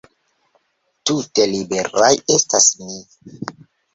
[1.09, 2.97] Tute liberaj estas ni!